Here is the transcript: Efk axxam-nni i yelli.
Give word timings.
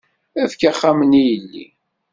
Efk 0.43 0.61
axxam-nni 0.69 1.19
i 1.23 1.29
yelli. 1.31 1.65